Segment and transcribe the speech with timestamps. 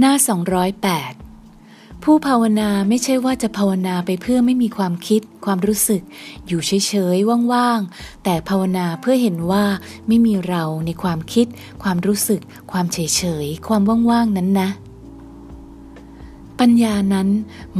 [0.00, 0.14] หน้า
[1.28, 6.02] 208 ผู้ภาวนาไม่ใช่ว่าจะภาวนาไปเพื่อไม่มีความคิด ความรู้สึก
[6.46, 9.64] อยู่เฉยๆว่างๆ แต่ภาวนาเพื่อเห็นว่า
[10.06, 11.46] ไม่มีเราในความคิด
[11.82, 12.40] ความรู้สึก
[12.72, 14.68] ความเฉยๆ ความว่างๆ นั้นนะ
[16.60, 17.28] ปัญญานั้น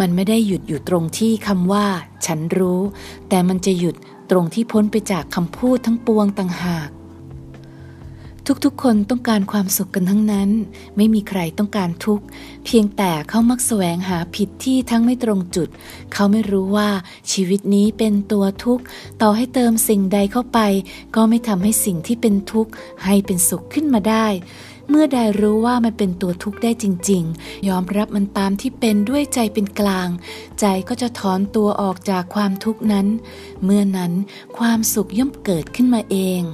[0.00, 1.86] มันไม่ได้หยุดอยู่ตรงที่คำว่า
[2.26, 2.80] ฉันรู้
[3.28, 3.94] แต่มันจะหยุด
[4.30, 6.88] ตรงที่พ้นไปจากคำพูดทั้งปวงต่างหาก
[8.64, 10.50] ทุกๆ คนต้องการความสุขกันทั้งนั้น
[10.96, 12.24] ไม่มีใครต้องการทุกข์
[12.64, 15.68] เพียงแต่เขามักแสวงหาผิดที่ทั้งไม่ตรงจุด
[16.12, 16.90] เขาไม่รู้ว่า
[17.32, 18.82] ชีวิตนี้เป็นตัวทุกข์
[19.22, 20.58] ต่อให้เติมสิ่งใดเข้าไป
[21.14, 22.70] ก็ไม่ทำให้สิ่งที่เป็นทุกข์
[23.04, 24.26] ให้เป็นสุขขึ้นมาได้
[24.88, 30.08] เมื่อใดรู้ว่ามันเป็นตัวทุกข์ได้จริง ๆ ยอมรับมันตามที่เป็นด้วยใจเป็นกลาง
[30.60, 33.06] ใจก็จะถอนตัวออกจากความทุกข์นั้น
[33.64, 34.12] เมื่อนั้น
[34.58, 36.44] ความสุขย่อมเกิดขึ้นมาเอง